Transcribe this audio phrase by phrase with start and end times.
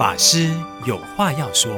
[0.00, 1.70] 法师有话要说，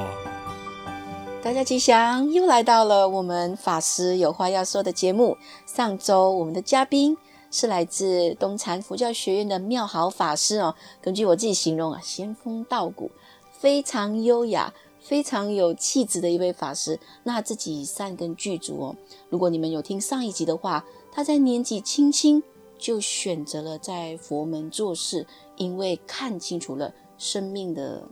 [1.42, 5.36] 大家吉祥，又来到了我们法师有话要说的节目。
[5.66, 7.18] 上周我们的嘉宾
[7.50, 10.72] 是来自东禅佛教学院的妙好法师哦。
[11.00, 13.10] 根据我自己形容啊，仙风道骨，
[13.50, 17.00] 非常优雅、非常有气质的一位法师。
[17.24, 18.96] 那自己善根具足哦。
[19.30, 22.40] 如果你们有听上一集的话，他在年纪轻轻
[22.78, 25.26] 就选择了在佛门做事，
[25.56, 28.02] 因为看清楚了生命的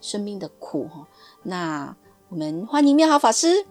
[0.00, 1.06] 生命的苦哈。
[1.42, 1.96] 那
[2.28, 3.66] 我们欢迎妙好法师。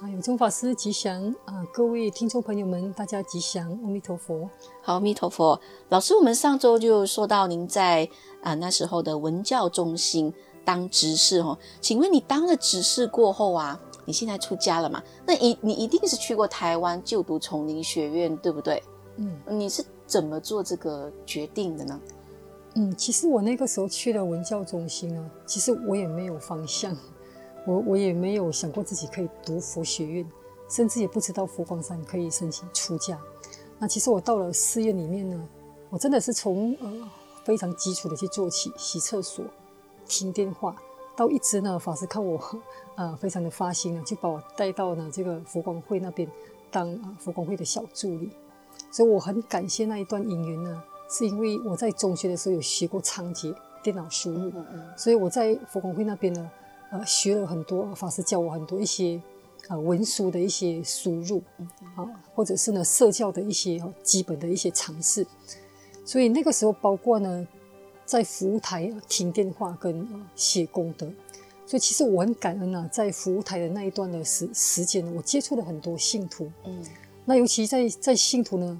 [0.00, 1.66] 啊，有宗法师吉祥啊、呃！
[1.72, 4.50] 各位听众朋友们，大家吉祥，阿弥陀佛。
[4.82, 5.60] 好，阿弥陀佛。
[5.90, 8.04] 老师，我们上周就说到您在
[8.42, 10.34] 啊、呃、那时候的文教中心
[10.64, 11.56] 当执事哦。
[11.80, 13.80] 请问你当了执事过后啊？
[14.04, 15.00] 你现在出家了嘛？
[15.24, 18.82] 那一你一定是去过台湾就读丛林学院，对不对？
[19.18, 22.00] 嗯，你是怎么做这个决定的呢？
[22.74, 26.96] 嗯，其实我那个时候去了文教中心呢，其实我也没有方向，
[27.66, 30.26] 我我也没有想过自己可以读佛学院，
[30.70, 33.20] 甚至也不知道佛光山可以申请出家。
[33.78, 35.48] 那其实我到了寺院里面呢，
[35.90, 37.10] 我真的是从呃
[37.44, 39.44] 非常基础的去做起，洗厕所、
[40.06, 40.74] 听电话。
[41.14, 42.40] 到一直呢，法师看我，
[42.96, 46.26] 呃，非常的发心啊，就把我带到呢这个佛光会那边
[46.70, 48.30] 当啊佛光会的小助理，
[48.90, 50.82] 所以我很感谢那一段因缘呢，
[51.12, 56.50] 是因为我在中学的时候有学过仓颉电脑输入，嗯嗯，所以我在佛光会那边呢，
[56.90, 59.20] 呃，学了很多法师教我很多一些
[59.68, 61.42] 啊、呃、文书的一些输入，
[61.94, 65.26] 啊，或者是呢社教的一些基本的一些常识，
[66.04, 67.46] 所以那个时候包括呢。
[68.04, 71.06] 在服务台听电话跟写功德，
[71.64, 76.50] 所以其实我很感恩啊，在服务台的那一段的时时间，我接触了很多信徒。
[76.66, 76.84] 嗯，
[77.24, 78.78] 那尤其在在信徒呢，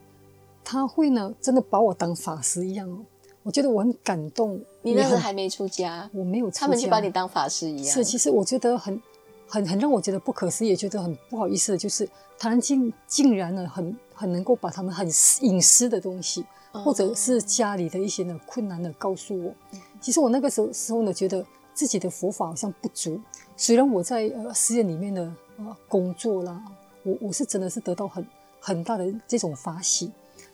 [0.64, 2.98] 他会呢真的把我当法师一样哦，
[3.42, 4.60] 我觉得我很感动。
[4.82, 7.84] 你那时候还没出家，我没有出家，他们就把你当法师一样。
[7.84, 9.00] 是，其实我觉得很
[9.46, 12.08] 很很让我觉得不可思议，也觉得很不好意思的，就是
[12.38, 15.06] 他们竟竟然呢很很能够把他们很
[15.40, 16.44] 隐私的东西。
[16.72, 19.52] 或者是家里的一些呢困难呢告诉我，
[20.00, 21.44] 其实我那个时候时候呢，觉得
[21.74, 23.20] 自己的佛法好像不足。
[23.58, 26.64] 虽然我在呃寺院里面的呃工作啦，
[27.02, 28.26] 我我是真的是得到很
[28.58, 30.10] 很大的这种法喜，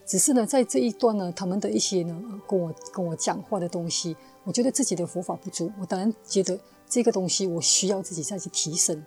[0.08, 6.58] 只是呢在这一段呢，他们的一些呢跟我跟我讲话的东西，我觉得自己的佛法不足，我当然觉得
[6.88, 9.04] 这个东西我需要自己再去提升。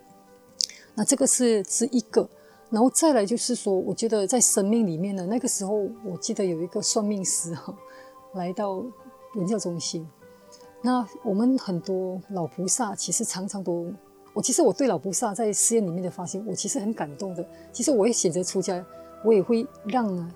[0.94, 2.28] 那这个是是一个。
[2.70, 7.74] 然后再来就是说，我觉得在生命里面呢，那个时候我记得有一个算命师哈，
[8.32, 8.82] 来到
[9.34, 10.08] 文教中心。
[10.80, 13.92] 那我们很多老菩萨其实常常都，
[14.32, 17.46] 我其实我对老菩萨在寺院里面的发心，我其实很感动的。
[17.72, 18.82] 其实我也选择出家，
[19.22, 20.34] 我也会让呢，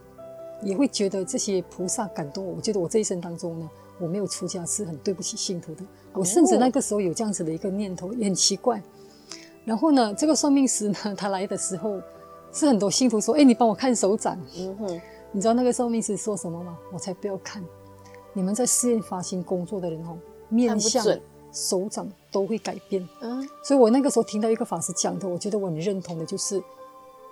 [0.62, 2.55] 也会觉得这些菩萨感动我。
[2.56, 5.83] 我觉得我这一生当中呢，我没有出家是很对不起信徒的。
[6.12, 8.83] 我甚至那个时候有这样子的一个念头，也很奇怪。
[9.65, 12.00] 然后呢，这个算命师呢，他来的时候。
[12.53, 15.00] 是很多信徒说：“哎，你帮我看手掌。”嗯哼，
[15.31, 16.78] 你知道那个算命师说什么吗？
[16.91, 17.62] 我才不要看！
[18.33, 20.16] 你们在寺院发心工作的人哦，
[20.49, 21.05] 面相、
[21.53, 23.06] 手掌都会改变。
[23.21, 26.62] 嗯，所以我那个时候听到一个法师讲的，我觉得我很认同的，就是，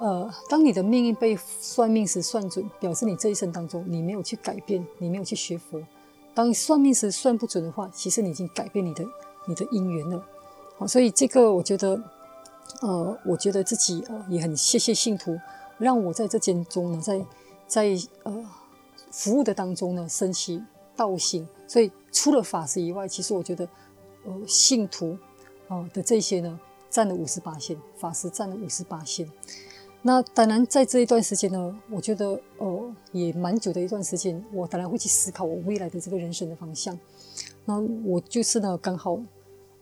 [0.05, 5.83] 呃，当你的命运被算命师算准，表示你这一生当中你没有去改变，你没有去学佛。
[6.35, 9.03] 当算命师算不准的话，其实你已经改变你的
[9.47, 10.23] 你的因缘了。
[10.77, 11.99] 好，所以这个我觉得。
[12.81, 15.39] 呃，我觉得自己呃也很谢谢信徒，
[15.79, 17.25] 让我在这间中呢，在
[17.67, 18.45] 在呃
[19.13, 20.63] 服务的当中呢，升起
[20.97, 21.47] 道心。
[21.69, 23.69] 所以除了法师以外，其实我觉得
[24.25, 25.17] 呃信徒
[25.69, 26.59] 啊、的这些呢，
[26.91, 29.31] 占了五十八线，法师占了五十八线。
[30.07, 36.97] 那当然在这一段时间呢，我觉得呃也蛮久的一段时间，我当然会去思考我未来的这个人生的方向。
[37.65, 39.19] 那我就是呢，刚好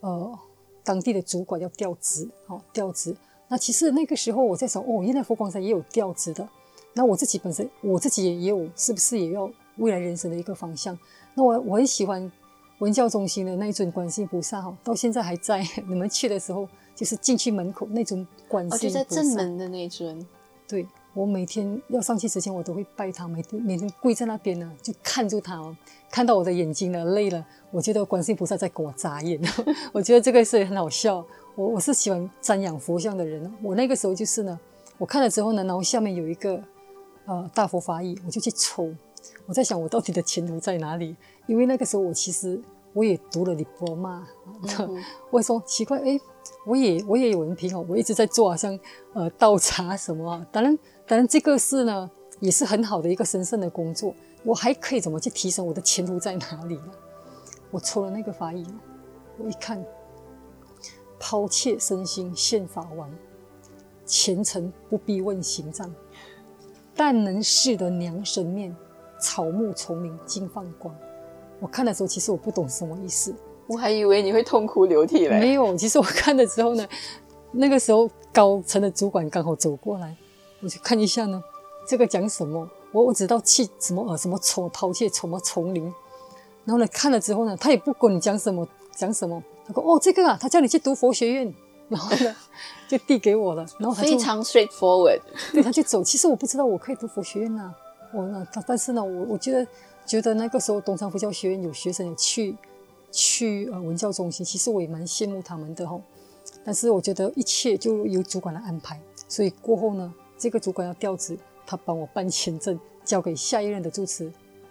[0.00, 0.38] 呃。
[0.84, 3.14] 当地的主管要调职，好调职。
[3.46, 6.48] 那其实那个时候我在想，哦，原来佛光山也有调职的。
[6.94, 10.98] 那我自己本身，我自己也有，是不是也要未来人生的一个方向？
[11.36, 12.28] 那我我很喜欢
[12.82, 15.64] 文教中心的那一尊观世音菩萨，哈，到现在还在。
[15.86, 20.26] 你们去的时候，就是进去门口那尊观世音菩萨，哦，就在正门的那尊。
[20.66, 20.84] 对，
[21.14, 25.76] 我每天要上去之前，我都会拜他，每天每天跪在那边呢，就看着他哦。
[26.10, 29.40] 看到我的眼睛了，累了，我觉得观世音菩萨在给我眨眼。
[29.94, 31.24] 我觉得这个是很好笑。
[31.54, 33.48] 我我是喜欢瞻仰佛像的人。
[33.62, 34.58] 我那个时候就是呢，
[34.98, 36.60] 我看了之后呢，然后下面有一个
[37.26, 38.92] 呃大佛法语，我就去抽。
[39.46, 41.14] 我在想，我到底的前途在哪里？
[41.46, 42.60] 因为那个时候我其实
[42.92, 44.22] 我也读了 Diploma。
[44.78, 46.20] 嗯、我说奇怪，哎，
[46.66, 48.78] 我也我也有文凭哦，我一直在做，好像
[49.12, 50.46] 呃倒茶什么。
[50.52, 52.10] 当然，当然这个是呢，
[52.40, 54.14] 也是很好的一个神圣的工作。
[54.44, 56.90] 我还可以怎么去提升我的前途在哪里呢？
[57.70, 58.66] 我抽了那个法印，
[59.38, 59.84] 我一看，
[61.18, 63.10] 抛妾身心献法王，
[64.04, 65.92] 前程不必问行藏，
[66.94, 68.76] 但能识得娘神面，
[69.20, 70.94] 草木丛林尽放光。
[71.62, 73.32] 我看的时候，其实我不懂什么意思，
[73.68, 75.38] 我还以为你会痛哭流涕嘞。
[75.38, 76.84] 没有，其实我看的时候呢，
[77.52, 80.16] 那个时候高层的主管刚好走过来，
[80.60, 81.40] 我就看一下呢，
[81.86, 82.68] 这个讲什么？
[82.90, 85.84] 我我知道去什么呃什么丛抛弃什么丛林，
[86.64, 88.66] 然后呢看了之后呢，他也不管你讲什么
[88.96, 91.54] 讲什么，他说哦这个啊，他叫你去读佛学院，
[91.88, 92.34] 然后呢
[92.88, 95.20] 就递给我了，然后他就非常 straightforward，
[95.52, 96.02] 对，他就走。
[96.02, 97.72] 其实我不知道我可以读佛学院啊，
[98.12, 99.66] 我呢，但是呢，我我觉得
[100.06, 102.56] 觉得那个时候东昌佛教学院有学生有去
[103.10, 106.00] 去呃文教中心，其实我也蛮羡慕他们的吼，
[106.64, 111.38] 但是我觉得一切就由主管来安排，所以过后呢，这个主管要调职。
[111.64, 114.30] 他帮我办签证，交给下一任的住持，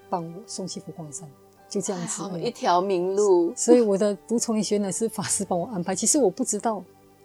[0.09, 1.27] 帮我送去佛光山，
[1.67, 3.51] 就这样子，好一条明路。
[3.55, 5.95] 所以我的读丛林学院呢是法师帮我安排。
[5.95, 6.83] 其实我不知道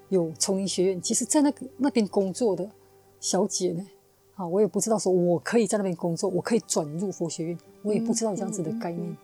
[0.08, 2.70] 有丛林学院，其实在那个那边工作的
[3.20, 3.84] 小姐呢，
[4.36, 9.10] 啊，我也不知道说我可以在那边工作，我可以转入佛学院，我也不知道这样子的概念。
[9.10, 9.16] 嗯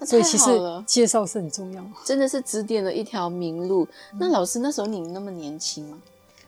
[0.00, 0.50] 嗯、所以其实
[0.86, 3.86] 介绍是很重要，真的是指点了一条明路。
[4.18, 5.98] 那老师那时候你那么年轻吗？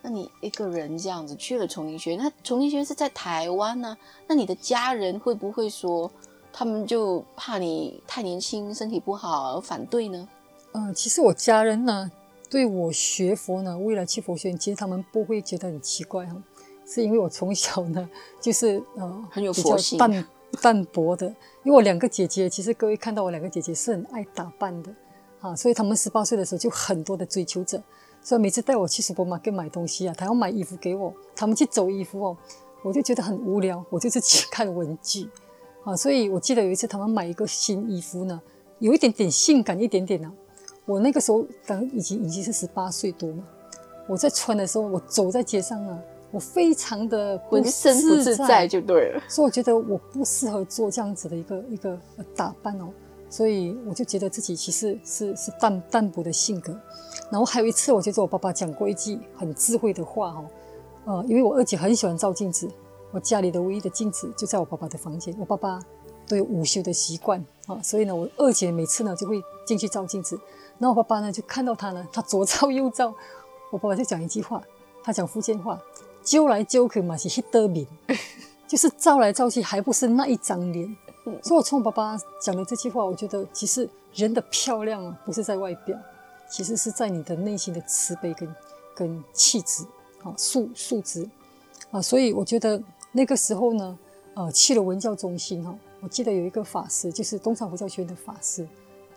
[0.02, 3.96] 那你一个人这样子去了丛林学院，那丛林学院是在台湾呢？
[4.26, 6.10] 那你的家人会不会说，
[6.52, 10.28] 他们就怕你太年轻，身体不好而反对呢？
[10.72, 12.10] 嗯、呃，其实我家人呢，
[12.50, 16.36] 对我学佛呢，未来去佛学院，其实他们不会觉得很奇怪哈，
[16.86, 18.08] 是因为我从小呢，
[18.40, 20.26] 就是呃很有佛性，淡
[20.60, 21.26] 淡薄的。
[21.62, 24.92] 因为我两个姐姐，其实各位看到我两个姐姐是很爱打扮的
[25.40, 27.82] 啊，所以她们十八岁的时候就很多的追求者。
[28.22, 32.36] 所以每次带我去 supermarket 买东西啊，她要买衣服给我，她们去走衣服哦，
[32.82, 35.28] 我就觉得很无聊，我就是去看文具，
[35.84, 38.40] 啊，所以我记得有一次他们买一个新衣服呢，
[38.78, 40.32] 有一点点性感一点点呢，
[40.86, 43.44] 我那个时候等已经已经是十八岁多嘛，
[44.08, 45.98] 我在穿的时候，我走在街上啊，
[46.34, 51.96] 我非常的不自在就对了，所以我觉得我不适合做这样子的一个一个
[52.34, 52.88] 打扮哦。
[53.30, 56.72] 所以我就觉得自己其实是是淡淡薄的性格，
[57.30, 60.44] 然后还有一次，我觉得我爸爸讲过一句很智慧的话哦，
[61.04, 62.68] 呃，因为我二姐很喜欢照镜子，
[63.10, 65.80] 我家里的唯一的镜子就在我爸爸的房间，我爸爸
[66.28, 70.38] 都有午休的习惯啊，所以呢，我二姐每次呢就会进去照镜子，
[70.78, 73.12] 然后我爸爸呢就看到他呢，他左照右照，
[73.72, 74.62] 我爸爸就讲一句话，
[75.02, 75.80] 他讲福建话，
[76.24, 77.86] 揪来揪去嘛是一得面，
[78.66, 80.96] 就是照来照去还不是那一张脸。
[81.42, 85.96] 所以，我从我爸爸讲的这句话，我觉得其实人的漂亮啊，不是在外表，
[86.50, 88.54] 其实是在你的内心的慈悲跟
[88.94, 89.84] 跟气质
[90.22, 91.28] 啊素素质
[91.90, 92.02] 啊。
[92.02, 92.82] 所以，我觉得
[93.12, 93.98] 那个时候呢，
[94.34, 98.66] 呃，去了文教中心哈，我记得有一个法师，就是东厂佛教学院的法师，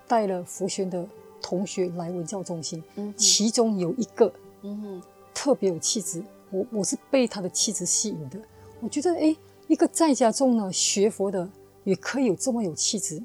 [0.08, 1.06] 带了佛学的
[1.42, 2.82] 同学来文教中心，
[3.18, 4.32] 其中有一个，
[4.62, 5.02] 嗯，
[5.34, 8.40] 特别有气质，我我是被他的气质吸引的。
[8.80, 9.36] 我觉得，哎，
[9.68, 11.50] 一个在家中呢学佛的。
[11.84, 13.24] 也可以有这么有气质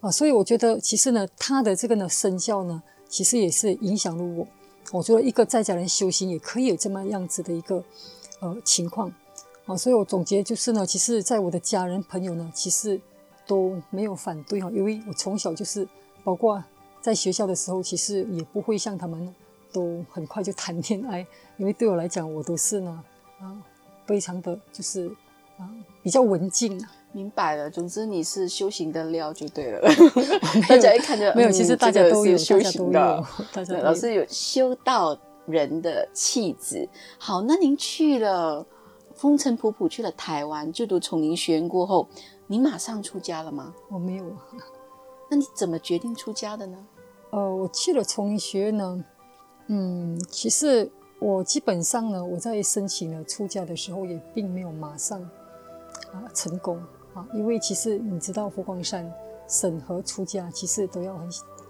[0.00, 4.48] 啊，所以我觉得其实呢，他的这个呢身教呢，其实也是影响了我。
[4.90, 7.84] 我觉得一个在家人修行也可以有这么样子的一个
[8.40, 9.12] 呃情况
[9.66, 12.98] 啊，所以我总结就是呢，其实在我的家人朋友呢，其实
[13.46, 15.86] 都没有反对哈，因为我从小就是
[16.24, 16.64] 包括
[17.02, 19.34] 在学校的时候，其实也不会像他们
[19.72, 23.04] 都很快就谈恋爱，因为对我来讲，我都是呢
[23.40, 23.56] 啊，
[24.06, 25.08] 非常的就是
[25.58, 25.68] 啊
[26.02, 26.90] 比较文静啊。
[27.12, 29.80] 明白了，总之你是修行的料就对了。
[30.68, 33.26] 大家一看就没有，其实大家都有修行的。
[33.52, 36.88] 大家老师有修道人的气质。
[37.18, 38.64] 好，那您去了
[39.16, 42.06] 风尘仆仆，去了台湾就读丛林学院过后，
[42.46, 43.74] 你马上出家了吗？
[43.88, 44.24] 我没有。
[45.28, 46.78] 那你怎么决定出家的呢？
[47.30, 49.04] 呃，我去了丛林学院呢，
[49.72, 55.22] 嗯，其实我基本上呢，我在申请了出家的时候，也并没有马上
[56.12, 56.76] 啊成功。
[57.14, 59.12] 啊，因为其实你知道佛光山
[59.46, 61.28] 审核出家，其实都要很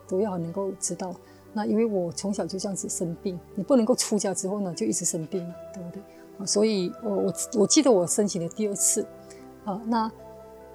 [0.09, 1.15] 都要能够知道。
[1.53, 6.03] 那因为我从小就这样子生病，你不能够出家之后呢，就一直生病嘛，对不对？
[6.39, 9.05] 啊，所以我我我记得我申请的第二次，
[9.65, 10.11] 啊，那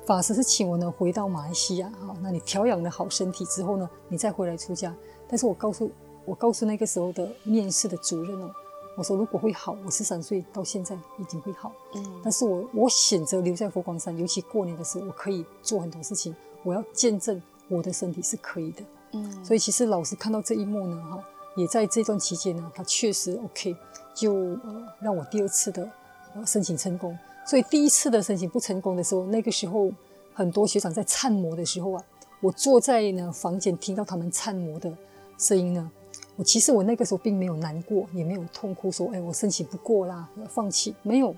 [0.05, 4.95] 法师是请我呢回到马来西亚，啊，那你调养了好身体之后呢，你再回来出家。
[5.27, 5.89] 但是我告诉
[6.25, 8.51] 我告诉那个时候的面试的主任哦。
[8.97, 11.71] 我说如果会好，我十三岁到现在已经会好。
[11.95, 16.33] 嗯，但是我我选择留在佛光山，尤其过年的时候，我可以做很多事情。
[16.63, 18.81] 我要见证我的身体是可以的。
[19.11, 21.23] 嗯，所以其实老师看到这一幕呢，哈，
[21.57, 23.75] 也在这段期间呢，他确实 OK，
[24.13, 25.91] 就呃让我第二次的
[26.33, 27.17] 呃申请成功。
[27.45, 29.91] 所以第一次的申请不成功的时候，那个时候
[30.33, 32.03] 很多学长在忏摩的时候啊，
[32.39, 34.91] 我坐在呢房间听到他们忏摩的
[35.37, 35.91] 声音呢，
[36.35, 41.35] 我其实我那个时候并没有难过，也没有痛哭，说哎我申请不过啦，要放弃，没有，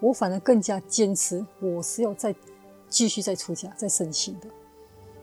[0.00, 2.34] 我反而更加坚持，我是要再
[2.88, 4.46] 继续再出家再申请的。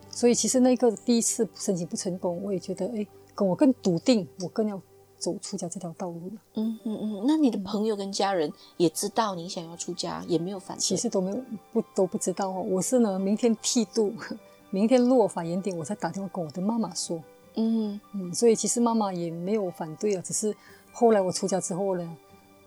[0.09, 4.81] 所以其实那个第一次申请不成功，我也觉得哎，跟我更笃定，我更要
[5.17, 6.41] 走出家这条道路了。
[6.55, 10.81] 嗯嗯嗯，那你的朋友跟家人也知道你想要出家，也没有反对？
[10.81, 11.41] 其实都没有
[11.73, 12.61] 不都不知道哦。
[12.61, 14.13] 我是呢，明天剃度，
[14.71, 17.21] 明天落法眼点，我才打电话跟我的妈妈说。
[17.55, 20.55] 嗯嗯，所以其实妈妈也没有反对啊，只是
[20.91, 22.17] 后来我出家之后呢，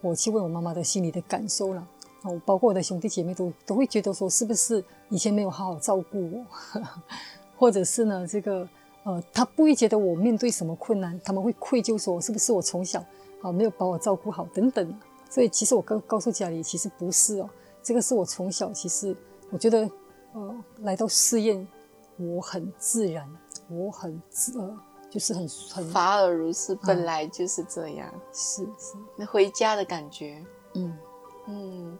[0.00, 1.86] 我去问我妈妈的心里的感受了。
[2.22, 6.80] 哦，包括我的兄弟姐妹都都会觉得说，是不是以前没有好好照顾我？
[7.56, 8.68] 或者是呢，这个
[9.04, 13.04] 呃，他不会觉得我面对什么困难，他们会愧疚说，是不是我从小
[13.40, 14.94] 啊没有把我照顾好等等。
[15.30, 17.48] 所以其实我告告诉家里，其实不是哦，
[17.82, 19.16] 这个是我从小其实
[19.50, 19.88] 我觉得
[20.32, 21.66] 呃来到寺院，
[22.16, 23.28] 我很自然，
[23.70, 24.76] 我很自呃
[25.10, 28.94] 就是很很法尔如是，本来就是这样，嗯、是是。
[29.16, 30.44] 那回家的感觉，
[30.74, 30.96] 嗯。
[31.50, 31.98] 嗯，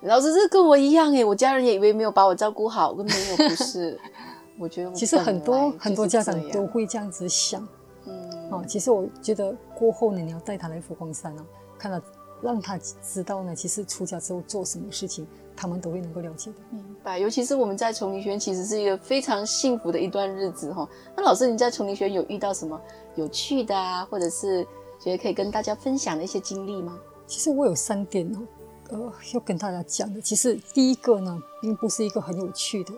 [0.00, 4.00] 老师这跟我一样哎，我家人也以为没有把我照顾好，根本没有不是。
[4.58, 7.66] 我觉得其实很多很多家长都会这样子想，
[8.06, 11.44] 嗯，啊，其实我觉得过后呢，你要带他来佛光山哦，
[11.78, 12.00] 看到
[12.40, 15.26] 让他知道呢，其实出家之后做什么事情，
[15.60, 16.56] 他们都会能够了解的。
[16.70, 20.88] 明白，尤其是我们在丛林学院，其实是一个非常幸福的一段日子哈。
[21.14, 22.80] 那老师，你在丛林学院有遇到什么
[23.14, 24.66] 有趣的啊，或者是
[24.98, 26.98] 觉得可以跟大家分享的一些经历吗？
[27.26, 28.40] 其实我有三点哦，
[28.88, 30.18] 呃，要跟大家讲的。
[30.18, 32.94] 其实第一个呢，并不是一个很有趣的。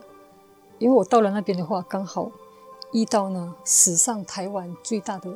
[0.78, 2.31] 因为我到了那边的话，刚好
[2.92, 5.35] 遇到呢史上台湾最大的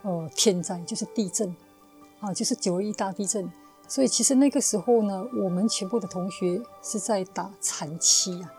[0.00, 1.54] 呃天灾，就是地震
[2.20, 3.50] 啊，就是九二一大地震。
[3.86, 8.52] 所以其实那个时候呢，我们全部的同学是在打禅七呀，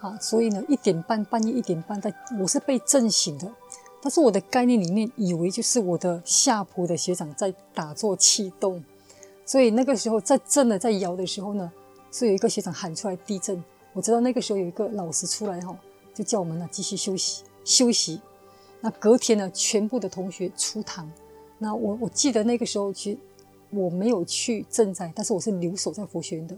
[0.00, 3.50] 啊，所以呢一点半半夜一点半，在我是被震醒的。
[4.02, 8.84] 但是我的概念里面以为就是我的下铺的学长在打坐气动，
[9.46, 11.72] 所以那个时候在震的在摇的时候呢，
[12.12, 13.64] 是有一个学长喊出来地震。
[13.94, 15.74] 我知道那个时候有一个老师出来哈，
[16.12, 18.20] 就叫我们呢继续休息休息。
[18.80, 21.10] 那隔天呢，全部的同学出堂。
[21.56, 23.18] 那我我记得那个时候其
[23.74, 26.56] 我没有去赈灾，但是我是留守在佛学院的。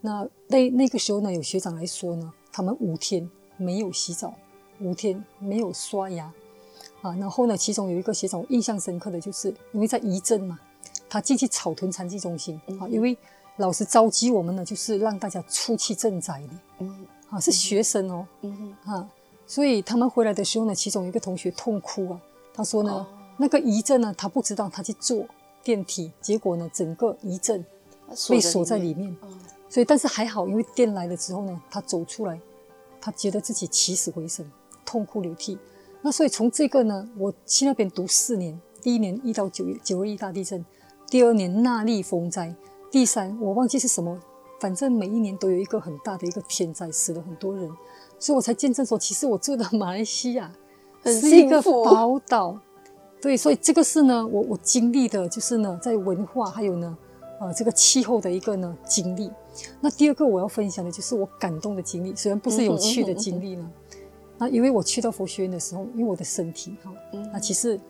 [0.00, 4.34] 那那那个时候呢，有学长来说呢，他们五天没有洗澡，
[4.80, 6.32] 五天没有刷牙
[7.02, 7.14] 啊。
[7.16, 10.58] 然后呢，其中有一个学长我印象深刻的就是，因为在仪镇嘛，
[11.08, 13.16] 他进去草屯残疾中心啊，因为。
[13.58, 16.48] 老师召集我们呢，就是让大家出去赈灾的，
[16.80, 18.26] 嗯，啊，是学生哦，
[18.84, 19.08] 啊，
[19.46, 22.20] 所以他们回来的时候呢，其中有一个同学痛哭啊，
[22.52, 23.06] 他说呢，哦、
[23.36, 25.24] 那个仪镇呢，他不知道他去坐
[25.64, 27.64] 电梯，结果呢，整个一阵
[28.28, 32.38] 被锁在里面，嗯、所以但是还好，因为电来了之后呢，他走出来，
[33.00, 34.48] 他觉得自己起死回生，
[34.84, 35.58] 痛哭流涕。
[36.02, 40.62] 那所以从这个呢，我去那边读四年，第一年遇到九九二一大地震，
[41.08, 42.54] 第二年纳莉风灾。
[42.90, 44.20] 第三，我忘记是什么，
[44.60, 47.68] 反正每一年都有一个很大的一个天灾，死了很多人，
[48.18, 50.52] 所以我才见证说，其实我住的马来西亚
[51.04, 52.60] 是一个宝岛。
[53.24, 56.94] 对，所以这个是呢，我我经历的就是呢，在文化还有呢，
[57.40, 59.32] 呃，这个气候的一个呢经历。
[59.80, 63.66] 那第二个我要分享的就是我感动的经历，虽然不是有趣的经历呢。
[64.36, 66.92] 那因为我去到佛学院的时候，因为我的身体哈，
[67.32, 67.80] 那其实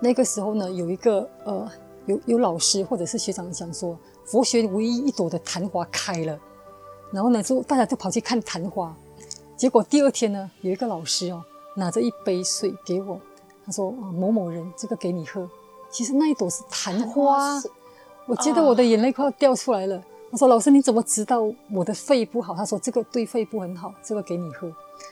[0.00, 1.70] 那个时候呢，有一个呃。
[2.06, 6.38] 有有老师或者是学长讲说，佛学唯一一朵的昙花开了，
[7.10, 8.94] 然后呢，就大家都跑去看昙花。
[9.56, 11.42] 结果第二天呢，有一个老师哦，
[11.76, 13.18] 拿着一杯水给我，
[13.64, 15.48] 他说：“啊，某某人，这个给你喝。”
[15.90, 17.62] 其实那一朵是昙花，
[18.26, 20.02] 我觉得我的眼泪快要掉出来了。
[20.30, 24.70] 我说：“老师，你怎么知道我的肺不好？”他说：“这个对肺部很好，这个给你喝。”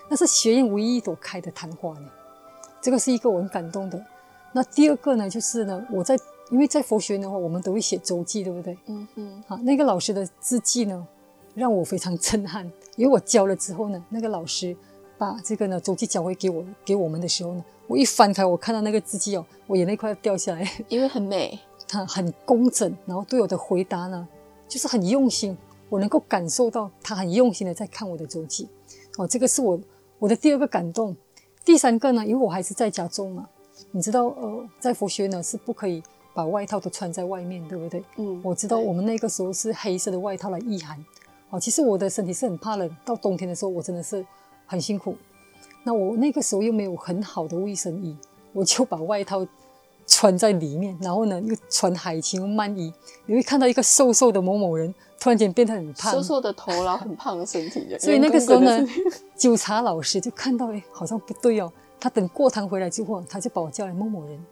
[0.09, 2.09] 那是学院唯一一朵开的昙花呢。
[2.81, 4.05] 这个是一个我很感动的。
[4.53, 6.19] 那第二个呢，就是呢，我在。
[6.51, 8.77] 因为在佛学院的话，我们都会写周记，对不对？
[8.85, 9.43] 嗯嗯。
[9.47, 11.07] 好，那个老师的字迹呢，
[11.55, 12.71] 让我非常 震撼。
[12.97, 14.77] 因为我教了之后呢，那个老师
[15.23, 20.69] 把这个呢周记交回给我，给我们的时候呢，我一翻开，我看到那个字迹哦，我眼泪快要掉下来。
[20.91, 24.27] 因为很美，他很工整，然后对我的回答呢，
[24.67, 25.57] 就是很用心。
[25.89, 28.69] 我能够感受到他很用心的在看我的周记。
[29.17, 29.81] 哦，这个是我
[30.19, 31.15] 我的第二个感动。
[31.65, 33.49] 第三个呢，因为我还是在家中嘛，
[33.93, 36.03] 你知道，呃，在佛学呢是不可以。
[36.35, 38.03] 把外套都穿在外面，对不对？
[38.17, 40.99] 嗯，我知道我们那个时候是黑色的外套来御寒。
[41.51, 44.25] 哦，其实我的身体是很怕冷，到冬天的时候我真的是
[44.73, 45.15] 很辛苦。
[45.85, 48.17] 那我那个时候又没有很好的卫生衣，
[48.55, 49.47] 我就把外套
[50.07, 52.91] 穿在里面，然后呢又穿海青慢衣。
[53.27, 57.87] 你会看到一个瘦瘦的某某人，突然间变得很胖，瘦瘦的头，然后很胖的身体。
[58.01, 58.89] 所以那个时候呢，
[59.37, 61.71] 纠 察老师就看到，哎，好像不对哦。
[62.01, 64.43] 他等过堂回来之后，他就把我叫来某某人，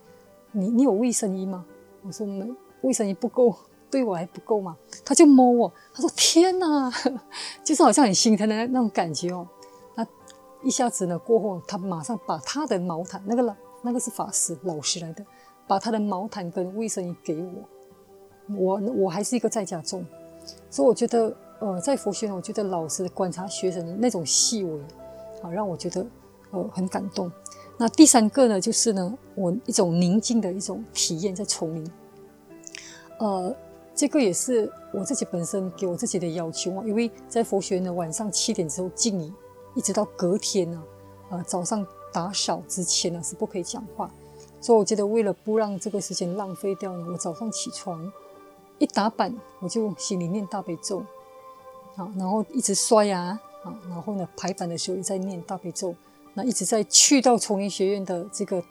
[0.53, 1.65] 你你有卫生衣吗？
[2.03, 2.47] 我说没，
[2.83, 3.55] 卫生衣不够，
[3.91, 4.77] 对我还不够嘛。
[5.05, 6.93] 他就摸我，他说天哪，
[7.65, 9.47] 就是好像很心疼的那种感觉哦。
[10.63, 15.25] 一下子呢过后，他马上把他的毛毯，那个老那个是法师老师来的，
[15.67, 18.57] 把他的毛毯跟卫生衣给我。
[18.57, 20.05] 我我还是一个在家众，
[20.71, 24.81] 所以我觉得呃在佛学呢，我觉得老师观察学生的那种细微，
[25.43, 26.07] 啊让我觉得。
[26.53, 27.31] 呃，很感动。
[27.79, 31.93] 那第三个呢，就是呢，我一种宁静的一种体验在丛林。
[33.21, 33.55] 呃，
[33.95, 39.33] 这个也是我自己本身给我自己的要求啊，因为在佛学呢，晚上七点之后静仪，
[39.75, 40.83] 一直到隔天呢，
[41.31, 44.11] 呃，早上打扫之前呢是不可以讲话。
[44.61, 48.13] 所以我觉得为了不让这个时间浪费掉呢，我早上起床
[48.79, 51.03] 一打板，我就心里念大悲咒，
[51.97, 53.21] 好，然后一直刷牙，
[53.63, 55.95] 啊，然后呢排版的时候也在念大悲咒。
[56.35, 58.63] 那一直在去到丛林学院的这个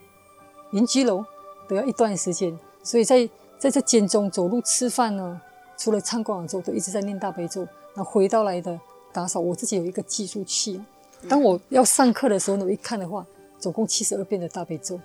[0.71, 1.25] 云居楼
[1.67, 5.41] 都要一段时间，所以在在这间中走路吃饭呢，
[5.77, 7.67] 除了参观完之后，都一直在念大悲咒。
[7.95, 8.79] 那回到来的
[9.11, 10.81] 打扫，我自己有一个计数器，
[11.27, 13.25] 当我要上课的时候呢，我一看的话，
[13.59, 14.99] 总共七十二遍的大悲咒。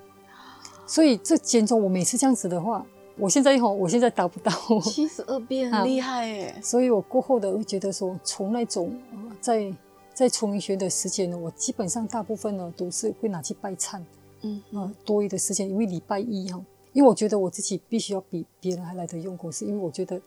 [0.86, 2.84] 所以这间中我每次这样子的话，
[3.16, 6.54] 我现在一会我现在达不到七十二遍， 很厉害耶。
[6.62, 8.96] 所以我过后的会觉得说，从那种
[9.40, 9.72] 在。
[10.14, 14.00] 在丛林学的时间呢，我基本上大部分呢都是会拿去拜忏，
[14.42, 20.22] 嗯啊，多余的时间，因为礼拜一哈，因为我觉得我自己必须要比别人还来得用功，是因为我觉得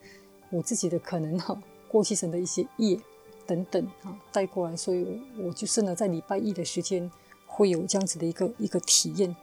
[0.50, 1.58] 我自己的可能哈，
[1.88, 3.00] 过去生的一些业
[3.48, 5.04] 等等啊带过来，所以
[5.38, 7.10] 我我就是呢在礼拜一的时间
[7.46, 9.36] 会有这样子的一个一个体验，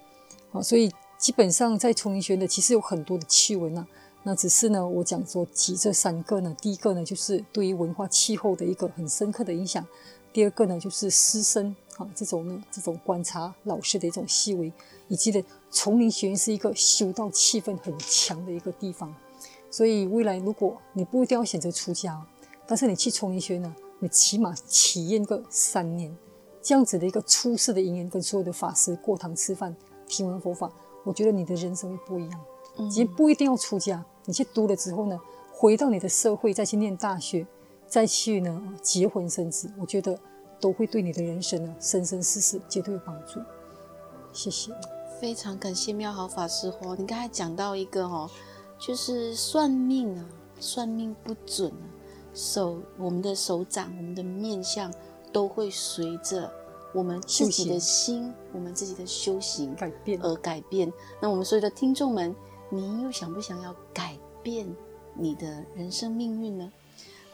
[0.52, 3.86] 啊，所以基本上在丛林学的其实有很多的趣闻呐，
[4.22, 9.84] 那只是呢我讲说举这三个呢，第一个呢就是对于文化气候的一个很深刻的影响。
[10.32, 14.72] 第二个呢，就是师生啊，这种呢，这种观察老师的一种细微，
[15.06, 19.14] 以及呢，丛林学院是一个修道气氛很强的一个地方，
[19.70, 22.20] 所以未来如果你不一定要选择出家，
[22.66, 26.14] 但是你去丛林学院呢，你起码体验个三年，
[26.60, 29.74] 这样子的一个出世的因缘，跟所有的法师过堂吃饭、
[30.06, 30.70] 听闻佛法，
[31.04, 32.40] 我觉得你的人生会不一样。
[32.76, 35.18] 嗯，其实不一定要出家，你去读了之后呢，
[35.54, 37.46] 回到你的社会再去念大学。
[37.86, 40.18] 再去呢，结婚生子，我觉得
[40.60, 43.40] 都会对你的人生呢，生生世世绝对有帮助。
[44.34, 44.70] 谢谢，
[45.18, 46.94] 非常感谢妙好法师哦。
[46.98, 48.28] 你刚才讲到一个哦，
[48.78, 50.26] 就是算命啊，
[50.60, 51.86] 算命不准啊，
[52.34, 54.92] 手我们的手掌，我们的面相
[55.32, 56.52] 都会随着
[56.92, 60.92] 我们自己的心，我们自己的修行改变而改变。
[61.20, 62.34] 那我们所有的听众们，
[62.68, 64.66] 你又想不想要改变
[65.14, 66.72] 你的人生命运呢？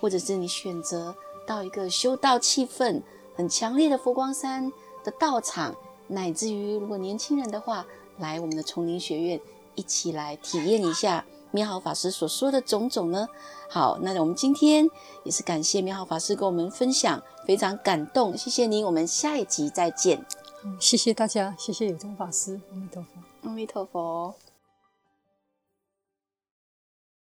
[0.01, 1.15] 或者是你选择
[1.47, 3.03] 到一个修道气氛
[3.35, 4.73] 很强烈的佛光山
[5.05, 5.75] 的道场，
[6.09, 7.87] 乃至于如果年轻人的话，
[8.19, 9.41] 来我们的丛林学院
[9.75, 13.27] 一起来体验一下妙好法师所说的种种呢。
[13.69, 14.89] 好，那我们今天
[15.25, 20.25] 也是感谢妙好法师跟我们分享，非常感动，谢谢您，我们下一集再见。
[20.79, 24.35] 谢谢大家，谢谢有宗法师，阿弥陀佛，阿弥陀佛。